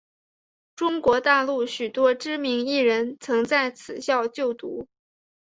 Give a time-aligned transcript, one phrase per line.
[0.75, 4.87] 中国大陆许多知名艺人曾在此校就读。